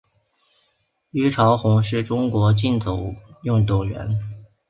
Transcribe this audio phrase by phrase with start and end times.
[1.11, 3.13] 虞朝鸿是中国竞走
[3.43, 4.17] 运动员。